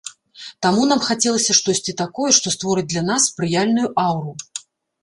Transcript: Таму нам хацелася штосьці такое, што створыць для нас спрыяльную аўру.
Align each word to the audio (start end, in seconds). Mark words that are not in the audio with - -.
Таму 0.65 0.87
нам 0.91 1.01
хацелася 1.09 1.57
штосьці 1.59 1.97
такое, 2.01 2.31
што 2.41 2.47
створыць 2.57 2.89
для 2.95 3.07
нас 3.13 3.21
спрыяльную 3.35 3.87
аўру. 4.09 4.31